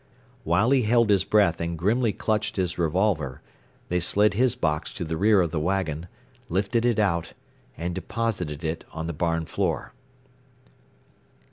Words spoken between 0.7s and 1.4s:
he held his